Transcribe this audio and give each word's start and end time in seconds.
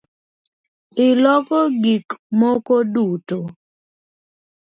Iloko 1.05 1.57
gikmoko 1.83 2.75
duto? 2.93 3.39